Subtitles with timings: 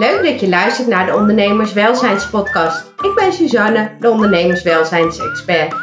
[0.00, 2.92] Leuk dat je luistert naar de Ondernemerswelzijnspodcast.
[3.02, 5.74] Ik ben Suzanne, de ondernemerswelzijnsexpert.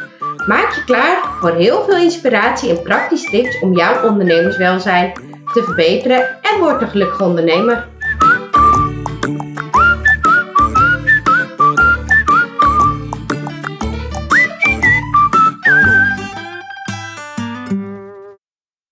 [0.48, 5.14] Maak je klaar voor heel veel inspiratie en praktische tips om jouw ondernemerswelzijn
[5.54, 7.88] te verbeteren en word een gelukkige ondernemer.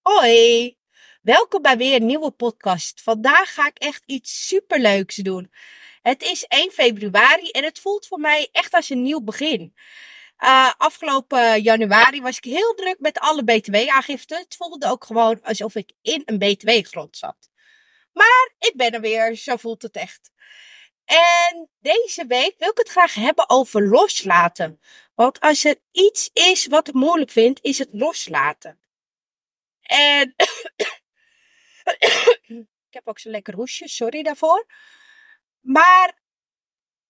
[0.02, 0.75] Hoi,
[1.26, 3.02] welkom bij weer een nieuwe podcast.
[3.02, 5.52] Vandaag ga ik echt iets superleuks doen.
[6.02, 9.76] Het is 1 februari en het voelt voor mij echt als een nieuw begin.
[10.40, 14.38] Uh, afgelopen januari was ik heel druk met alle btw-aangiften.
[14.38, 17.50] Het voelde ook gewoon alsof ik in een btw-grond zat.
[18.14, 20.32] Maar ik ben er weer, zo voelt het echt.
[21.06, 24.80] En deze week wil ik het graag hebben over loslaten.
[25.16, 28.80] Want als er iets is wat ik moeilijk vind, is het loslaten.
[29.82, 30.36] En
[32.88, 34.66] ik heb ook zo'n lekker hoesje, sorry daarvoor.
[35.60, 36.20] Maar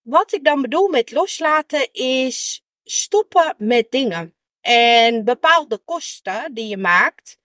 [0.02, 4.34] wat ik dan bedoel met loslaten is stoppen met dingen.
[4.60, 7.38] En bepaalde kosten die je maakt,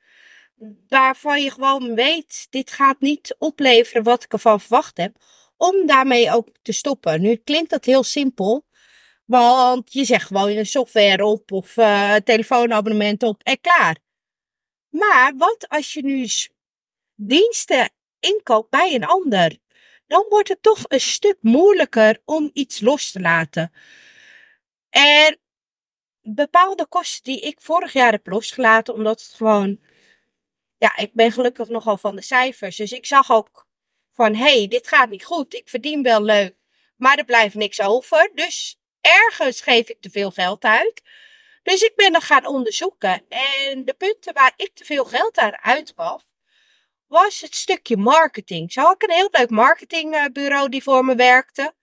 [0.88, 5.16] waarvan je gewoon weet, dit gaat niet opleveren wat ik ervan verwacht heb,
[5.58, 7.22] om daarmee ook te stoppen.
[7.22, 8.66] Nu klinkt dat heel simpel,
[9.26, 13.98] want je zegt gewoon je software op of uh, telefoonabonnement op en klaar.
[14.90, 16.28] Maar wat als je nu
[17.28, 19.58] diensten inkoopt bij een ander?
[20.08, 23.74] Dan wordt het toch een stuk moeilijker om iets los te laten.
[24.90, 25.40] En
[26.22, 29.80] bepaalde kosten die ik vorig jaar heb losgelaten, omdat het gewoon.
[30.78, 32.76] Ja, ik ben gelukkig nogal van de cijfers.
[32.76, 33.68] Dus ik zag ook
[34.14, 35.54] van: hé, hey, dit gaat niet goed.
[35.54, 36.56] Ik verdien wel leuk,
[36.96, 38.32] maar er blijft niks over.
[38.34, 41.02] Dus ergens geef ik te veel geld uit.
[41.64, 43.26] Dus ik ben dan gaan onderzoeken.
[43.30, 46.31] En de punten waar ik te veel geld aan uitgaf,
[47.12, 48.72] was het stukje marketing.
[48.72, 51.74] Zo had ik een heel leuk marketingbureau die voor me werkte.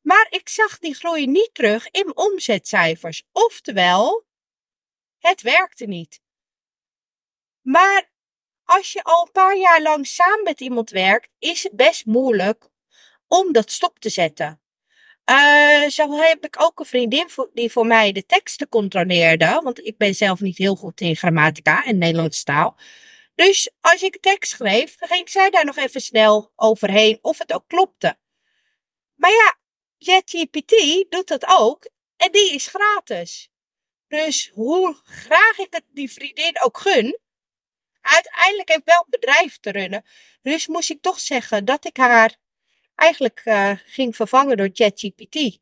[0.00, 3.22] Maar ik zag die groei niet terug in omzetcijfers.
[3.32, 4.26] Oftewel,
[5.18, 6.20] het werkte niet.
[7.60, 8.10] Maar
[8.64, 12.68] als je al een paar jaar lang samen met iemand werkt, is het best moeilijk
[13.26, 14.60] om dat stop te zetten.
[15.30, 19.60] Uh, zo heb ik ook een vriendin die voor mij de teksten controleerde.
[19.62, 22.76] Want ik ben zelf niet heel goed in grammatica en Nederlandse taal.
[23.46, 27.64] Dus als ik tekst schreef, ging zij daar nog even snel overheen of het ook
[27.66, 28.18] klopte.
[29.14, 29.58] Maar ja,
[29.98, 33.50] ChatGPT doet dat ook en die is gratis.
[34.08, 37.18] Dus hoe graag ik het die vriendin ook gun,
[38.00, 40.04] uiteindelijk ik wel een bedrijf te runnen.
[40.42, 42.36] Dus moest ik toch zeggen dat ik haar
[42.94, 45.58] eigenlijk uh, ging vervangen door ChatGPT.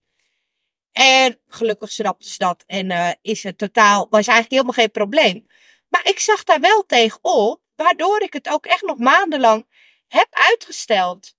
[0.93, 5.47] En gelukkig snapte ze dat en uh, is het totaal, was eigenlijk helemaal geen probleem.
[5.89, 9.67] Maar ik zag daar wel tegen op, waardoor ik het ook echt nog maandenlang
[10.09, 11.35] heb uitgesteld.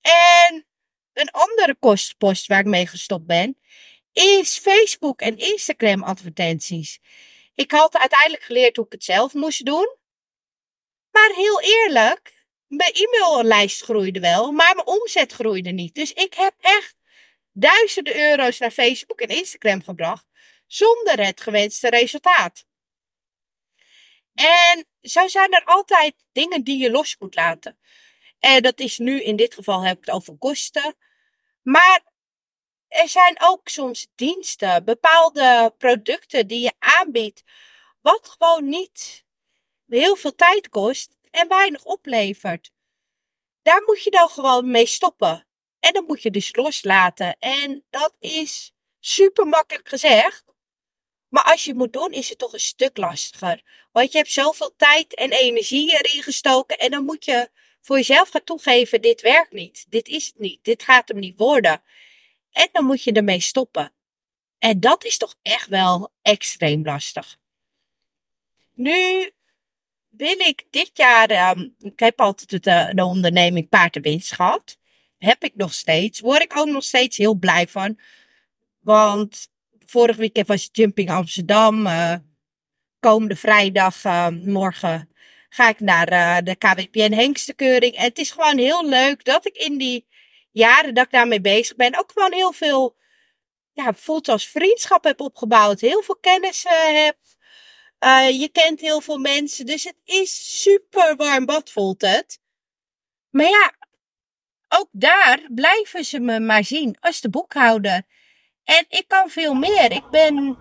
[0.00, 0.66] En
[1.12, 3.58] een andere kostpost waar ik mee gestopt ben,
[4.12, 6.98] is Facebook en Instagram advertenties.
[7.54, 9.96] Ik had uiteindelijk geleerd hoe ik het zelf moest doen.
[11.10, 15.94] Maar heel eerlijk, mijn e-maillijst groeide wel, maar mijn omzet groeide niet.
[15.94, 16.96] Dus ik heb echt
[17.52, 20.26] duizenden euro's naar Facebook en Instagram gebracht
[20.66, 22.64] zonder het gewenste resultaat.
[24.34, 27.78] En zo zijn er altijd dingen die je los moet laten.
[28.38, 30.96] En dat is nu, in dit geval heb ik het over kosten.
[31.62, 32.02] Maar
[32.88, 37.42] er zijn ook soms diensten, bepaalde producten die je aanbiedt,
[38.00, 39.24] wat gewoon niet
[39.86, 42.70] heel veel tijd kost en weinig oplevert.
[43.62, 45.46] Daar moet je dan gewoon mee stoppen.
[45.80, 47.36] En dan moet je dus loslaten.
[47.38, 50.44] En dat is super makkelijk gezegd.
[51.32, 53.62] Maar als je het moet doen, is het toch een stuk lastiger.
[53.92, 56.78] Want je hebt zoveel tijd en energie erin gestoken.
[56.78, 57.50] En dan moet je
[57.80, 59.86] voor jezelf gaan toegeven: dit werkt niet.
[59.88, 60.64] Dit is het niet.
[60.64, 61.82] Dit gaat hem niet worden.
[62.50, 63.92] En dan moet je ermee stoppen.
[64.58, 67.38] En dat is toch echt wel extreem lastig.
[68.74, 69.30] Nu
[70.08, 74.78] wil ik dit jaar, ehm, ik heb altijd de, de onderneming Paardenwinst gehad.
[75.18, 76.20] Heb ik nog steeds.
[76.20, 77.98] Word ik ook nog steeds heel blij van.
[78.80, 79.50] Want
[79.92, 81.86] vorig weekend was Jumping Amsterdam.
[81.86, 82.14] Uh,
[83.00, 85.08] komende vrijdag, uh, morgen,
[85.48, 87.94] ga ik naar uh, de KWPN Hengstekeuring.
[87.94, 90.06] En het is gewoon heel leuk dat ik in die
[90.50, 92.96] jaren dat ik daarmee bezig ben, ook gewoon heel veel,
[93.72, 95.80] ja, voelt als vriendschap heb opgebouwd.
[95.80, 97.16] Heel veel kennis heb.
[98.32, 102.38] Je kent heel veel mensen, dus het is super warm bad voelt het.
[103.30, 103.72] Maar ja,
[104.68, 108.02] ook daar blijven ze me maar zien als de boekhouder.
[108.64, 109.92] En ik kan veel meer.
[109.92, 110.56] Ik ben,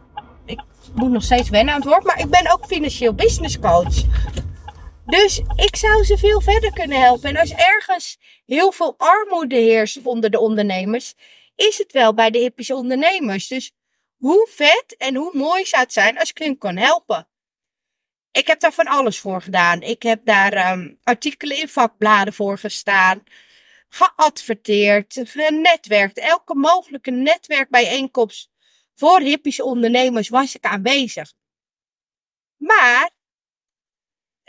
[0.45, 0.59] ik
[0.93, 4.03] moet nog steeds wennen aan het woord, maar ik ben ook financieel business coach.
[5.05, 7.29] Dus ik zou ze veel verder kunnen helpen.
[7.29, 11.13] En als ergens heel veel armoede heerst onder de ondernemers,
[11.55, 13.47] is het wel bij de hippische ondernemers.
[13.47, 13.71] Dus
[14.17, 17.27] hoe vet en hoe mooi zou het zijn als ik hun kan helpen?
[18.31, 19.81] Ik heb daar van alles voor gedaan.
[19.81, 23.23] Ik heb daar um, artikelen in vakbladen voor gestaan,
[23.93, 26.17] geadverteerd, genetwerkt.
[26.17, 28.49] Elke mogelijke netwerkbijeenkomst
[28.95, 31.33] voor hippische ondernemers was ik aanwezig.
[32.57, 33.11] Maar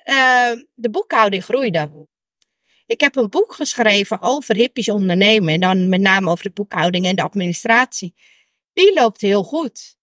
[0.05, 2.09] uh, de boekhouding groeide.
[2.87, 5.55] Ik heb een boek geschreven over hippisch ondernemen.
[5.55, 8.15] En dan met name over de boekhouding en de administratie.
[8.73, 9.97] Die loopt heel goed.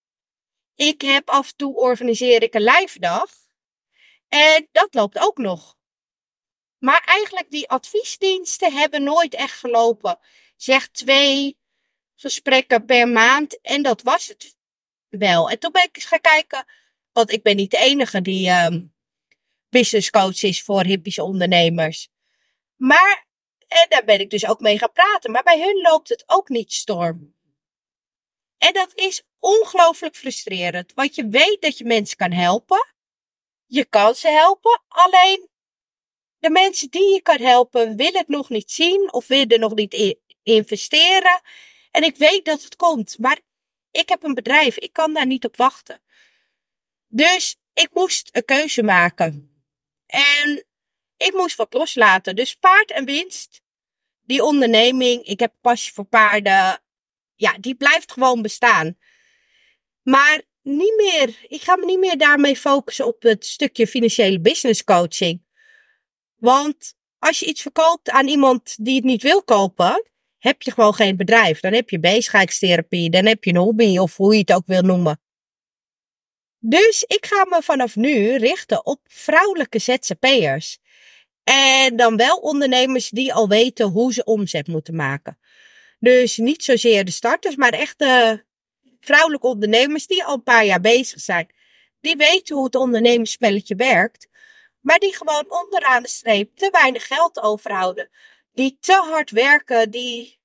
[0.75, 3.29] Ik heb af en toe organiseer ik een live dag.
[4.27, 5.78] En dat loopt ook nog.
[6.79, 10.19] Maar eigenlijk die adviesdiensten hebben nooit echt gelopen.
[10.55, 11.57] Zeg twee
[12.15, 14.57] gesprekken per maand en dat was het
[15.09, 15.49] wel.
[15.49, 16.65] En toen ben ik eens gaan kijken,
[17.11, 18.93] want ik ben niet de enige die um,
[19.69, 22.09] business coach is voor hippische ondernemers.
[22.75, 23.27] Maar,
[23.67, 26.49] en daar ben ik dus ook mee gaan praten, maar bij hun loopt het ook
[26.49, 27.35] niet storm.
[28.57, 32.93] En dat is ongelooflijk frustrerend, want je weet dat je mensen kan helpen.
[33.65, 35.48] Je kan ze helpen, alleen
[36.39, 40.17] de mensen die je kan helpen willen het nog niet zien of willen nog niet
[40.43, 41.41] investeren.
[41.91, 43.39] En ik weet dat het komt, maar
[43.91, 46.01] ik heb een bedrijf, ik kan daar niet op wachten.
[47.07, 49.63] Dus ik moest een keuze maken.
[50.05, 50.65] En
[51.17, 52.35] ik moest wat loslaten.
[52.35, 53.61] Dus paard en winst,
[54.21, 56.81] die onderneming, ik heb passie voor paarden,
[57.35, 58.97] ja, die blijft gewoon bestaan.
[60.01, 64.83] Maar niet meer, ik ga me niet meer daarmee focussen op het stukje financiële business
[64.83, 65.47] coaching.
[66.39, 70.93] Want als je iets verkoopt aan iemand die het niet wil kopen, heb je gewoon
[70.93, 71.59] geen bedrijf.
[71.59, 74.81] Dan heb je bezigheidstherapie, dan heb je een hobby of hoe je het ook wil
[74.81, 75.21] noemen.
[76.59, 80.77] Dus ik ga me vanaf nu richten op vrouwelijke ZZP'ers.
[81.43, 85.39] En dan wel ondernemers die al weten hoe ze omzet moeten maken.
[85.99, 88.43] Dus niet zozeer de starters, maar echt de
[88.99, 91.49] vrouwelijke ondernemers die al een paar jaar bezig zijn.
[92.01, 94.27] Die weten hoe het ondernemersspelletje werkt.
[94.81, 98.09] Maar die gewoon onderaan de streep te weinig geld overhouden.
[98.53, 100.39] Die te hard werken, die,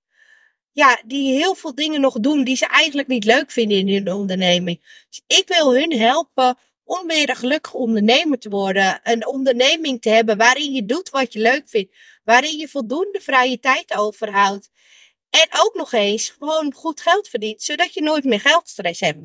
[0.72, 4.12] ja, die heel veel dingen nog doen die ze eigenlijk niet leuk vinden in hun
[4.12, 5.04] onderneming.
[5.08, 9.00] Dus ik wil hun helpen om weer een gelukkig ondernemer te worden.
[9.02, 11.96] Een onderneming te hebben waarin je doet wat je leuk vindt.
[12.24, 14.70] Waarin je voldoende vrije tijd overhoudt.
[15.30, 19.18] En ook nog eens gewoon goed geld verdient, zodat je nooit meer geldstress hebt.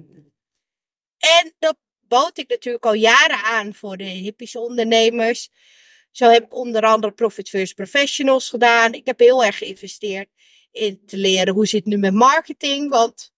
[1.17, 1.77] En dat
[2.09, 5.49] bood ik natuurlijk al jaren aan voor de hippische ondernemers.
[6.11, 8.93] Zo heb ik onder andere Profit First Professionals gedaan.
[8.93, 10.29] Ik heb heel erg geïnvesteerd
[10.71, 12.89] in te leren hoe zit het nu met marketing.
[12.89, 13.31] Want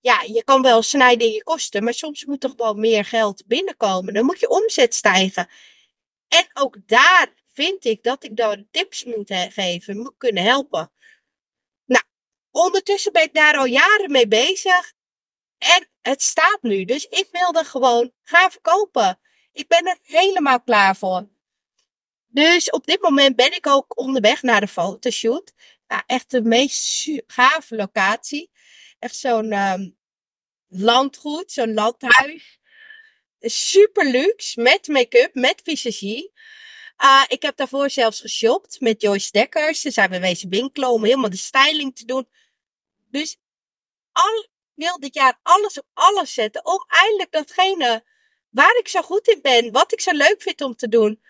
[0.00, 3.46] ja, je kan wel snijden in je kosten, maar soms moet er gewoon meer geld
[3.46, 4.14] binnenkomen.
[4.14, 5.48] Dan moet je omzet stijgen.
[6.28, 10.92] En ook daar vind ik dat ik dan tips moet geven, moet kunnen helpen.
[11.84, 12.04] Nou,
[12.50, 14.92] ondertussen ben ik daar al jaren mee bezig.
[15.58, 16.84] En het staat nu.
[16.84, 19.20] Dus ik wilde gewoon gaan verkopen.
[19.52, 21.28] Ik ben er helemaal klaar voor.
[22.26, 25.52] Dus op dit moment ben ik ook onderweg naar de fotoshoot.
[26.06, 28.50] Echt de meest gave locatie.
[28.98, 29.96] Echt zo'n um,
[30.68, 32.58] landgoed, zo'n landhuis.
[33.40, 36.32] Super luxe, met make-up, met visagie.
[37.04, 39.80] Uh, ik heb daarvoor zelfs geshopt met Joyce Dekkers.
[39.80, 42.28] Ze zijn we wezen winkelen om helemaal de styling te doen.
[43.10, 43.36] Dus
[44.12, 46.66] al, wil dit jaar alles op alles zetten.
[46.66, 48.04] Om eindelijk datgene
[48.48, 51.22] waar ik zo goed in ben, wat ik zo leuk vind om te doen.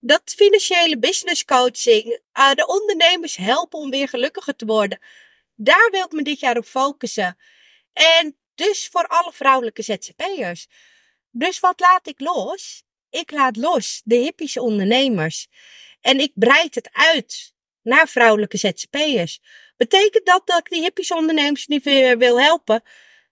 [0.00, 4.98] Dat financiële business coaching, uh, de ondernemers helpen om weer gelukkiger te worden.
[5.54, 7.38] Daar wil ik me dit jaar op focussen.
[7.92, 10.66] En dus voor alle vrouwelijke ZZP'ers.
[11.30, 12.82] Dus wat laat ik los?
[13.10, 15.46] Ik laat los de hippische ondernemers.
[16.00, 19.40] En ik breid het uit naar vrouwelijke ZZP'ers.
[19.78, 21.84] Betekent dat dat ik die hippische ondernemers niet
[22.18, 22.82] wil helpen?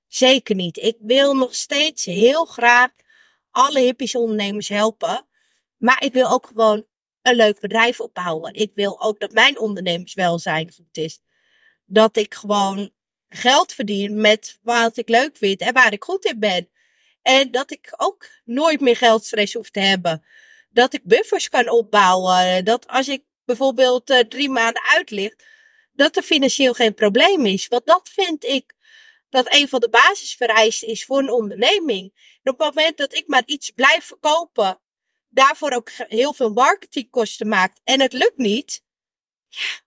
[0.07, 0.77] Zeker niet.
[0.77, 2.91] Ik wil nog steeds heel graag
[3.51, 5.27] alle hippische ondernemers helpen.
[5.77, 6.87] Maar ik wil ook gewoon
[7.23, 8.55] een leuk bedrijf opbouwen.
[8.55, 11.21] Ik wil ook dat mijn ondernemerswelzijn goed is.
[11.85, 12.91] Dat ik gewoon
[13.29, 16.69] geld verdien met wat ik leuk vind en waar ik goed in ben.
[17.23, 20.25] En dat ik ook nooit meer geldstress hoef te hebben.
[20.71, 22.65] Dat ik buffers kan opbouwen.
[22.65, 25.45] Dat als ik bijvoorbeeld uh, drie maanden uitlicht,
[25.97, 27.69] dat er financieel geen probleem is.
[27.69, 28.75] Want dat vind ik
[29.29, 32.13] dat een van de basisvereisten is voor een onderneming.
[32.43, 34.81] En op het moment dat ik maar iets blijf verkopen,
[35.29, 38.85] daarvoor ook heel veel marketingkosten maakt en het lukt niet,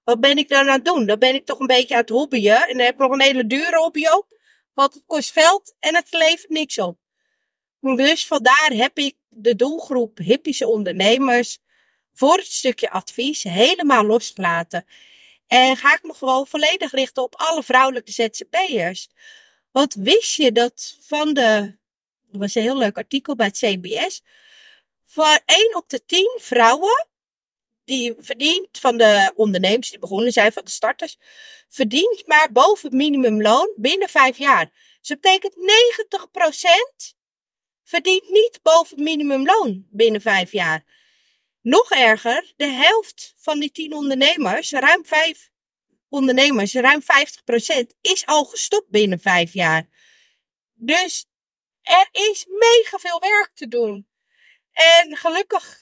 [0.03, 1.05] wat ben ik dan aan het doen?
[1.05, 2.67] Dan ben ik toch een beetje aan het hobbyen.
[2.67, 4.27] En dan heb ik nog een hele dure hobby ook.
[4.73, 6.97] Want het kost geld en het levert niks op.
[7.79, 11.59] Dus vandaar heb ik de doelgroep hippische ondernemers
[12.13, 14.85] voor het stukje advies helemaal losgelaten.
[15.49, 19.07] En ga ik me gewoon volledig richten op alle vrouwelijke ZZP'ers.
[19.71, 21.77] Want wist je dat van de,
[22.31, 24.23] dat was een heel leuk artikel bij het CBS,
[25.05, 27.07] voor 1 op de 10 vrouwen
[27.83, 31.17] die verdient van de ondernemers die begonnen zijn, van de starters,
[31.69, 34.71] verdient maar boven het minimumloon binnen 5 jaar.
[34.99, 35.55] Dus dat betekent
[37.13, 37.17] 90%
[37.83, 40.85] verdient niet boven het minimumloon binnen 5 jaar.
[41.69, 45.49] Nog erger, de helft van die 10 ondernemers, ruim 5
[46.07, 47.05] ondernemers, ruim 50%,
[48.01, 49.87] is al gestopt binnen 5 jaar.
[50.73, 51.25] Dus
[51.81, 54.07] er is mega veel werk te doen.
[54.71, 55.81] En gelukkig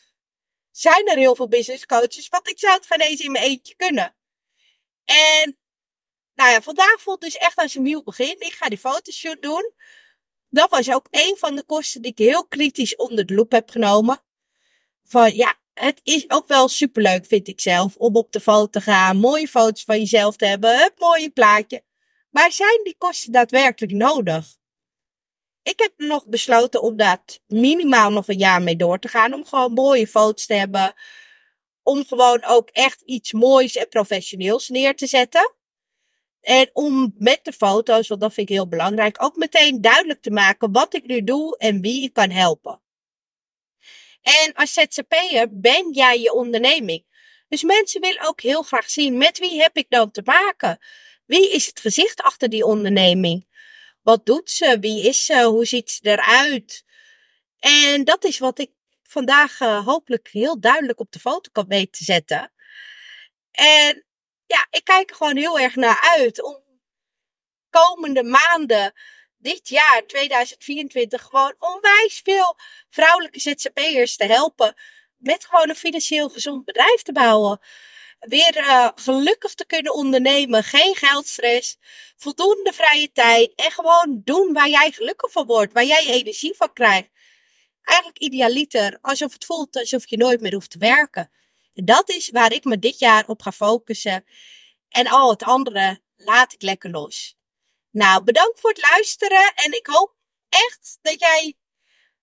[0.71, 3.75] zijn er heel veel business coaches, want ik zou het geen eens in mijn eentje
[3.75, 4.15] kunnen.
[5.05, 5.57] En
[6.33, 8.39] nou ja, vandaag voelt dus echt als een nieuw begin.
[8.39, 9.73] Ik ga die fotoshoot doen.
[10.49, 13.69] Dat was ook een van de kosten die ik heel kritisch onder de loep heb
[13.69, 14.23] genomen.
[15.03, 18.81] Van ja, het is ook wel superleuk, vind ik zelf, om op de foto te
[18.81, 21.83] gaan, mooie foto's van jezelf te hebben, het mooie plaatje.
[22.29, 24.57] Maar zijn die kosten daadwerkelijk nodig?
[25.63, 29.33] Ik heb nog besloten om dat minimaal nog een jaar mee door te gaan.
[29.33, 30.93] Om gewoon mooie foto's te hebben.
[31.83, 35.53] Om gewoon ook echt iets moois en professioneels neer te zetten.
[36.41, 40.31] En om met de foto's, want dat vind ik heel belangrijk, ook meteen duidelijk te
[40.31, 42.81] maken wat ik nu doe en wie ik kan helpen.
[44.27, 47.05] En als ZZP'er ben jij je onderneming.
[47.47, 50.79] Dus mensen willen ook heel graag zien met wie heb ik dan te maken?
[51.25, 53.47] Wie is het gezicht achter die onderneming?
[54.01, 54.77] Wat doet ze?
[54.79, 55.43] Wie is ze?
[55.43, 56.83] Hoe ziet ze eruit?
[57.59, 58.71] En dat is wat ik
[59.03, 62.51] vandaag uh, hopelijk heel duidelijk op de foto kan weten te zetten.
[63.51, 64.05] En
[64.45, 66.63] ja, ik kijk er gewoon heel erg naar uit om
[67.69, 68.93] komende maanden,
[69.37, 72.57] dit jaar 2024, gewoon onwijs veel
[72.89, 74.75] vrouwelijke ZZP'ers te helpen
[75.17, 77.59] met gewoon een financieel gezond bedrijf te bouwen
[78.19, 80.63] weer uh, gelukkig te kunnen ondernemen.
[80.63, 81.77] Geen geldstress,
[82.15, 86.73] voldoende vrije tijd en gewoon doen waar jij gelukkig van wordt, waar jij energie van
[86.73, 87.09] krijgt.
[87.81, 91.31] Eigenlijk idealiter, alsof het voelt alsof je nooit meer hoeft te werken.
[91.73, 94.25] En dat is waar ik me dit jaar op ga focussen.
[94.89, 97.37] En al het andere laat ik lekker los.
[97.91, 100.15] Nou, bedankt voor het luisteren en ik hoop
[100.49, 101.57] echt dat jij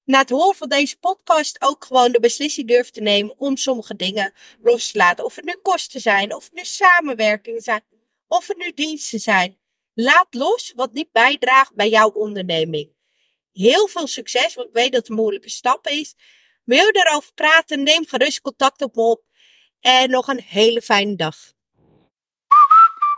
[0.04, 3.97] na het horen van deze podcast ook gewoon de beslissing durft te nemen om sommige
[3.97, 5.25] dingen los te laten.
[5.25, 7.85] Of het nu kosten zijn, of het nu samenwerkingen zijn,
[8.26, 9.59] of het nu diensten zijn.
[9.94, 12.92] Laat los wat niet bijdraagt bij jouw onderneming.
[13.52, 16.14] Heel veel succes, want ik weet dat het een moeilijke stap is.
[16.64, 19.25] Wil je daarover praten, neem gerust contact op me op.
[19.80, 21.53] En nog een hele fijne dag.